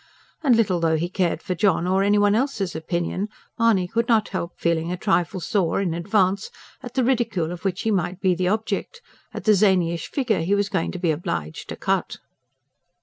[0.41, 3.27] And little though he cared for John or any one else's opinion,
[3.59, 6.49] Mahony could not help feeling a trifle sore, in advance,
[6.81, 8.99] at the ridicule of which he might be the object,
[9.31, 12.17] at the zanyish figure he was going to be obliged to cut.